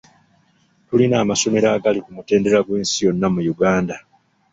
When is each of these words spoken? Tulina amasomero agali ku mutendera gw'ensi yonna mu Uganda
Tulina 0.87 1.15
amasomero 1.23 1.67
agali 1.75 1.99
ku 2.05 2.09
mutendera 2.15 2.59
gw'ensi 2.65 2.97
yonna 3.05 3.27
mu 3.33 3.41
Uganda 3.53 3.95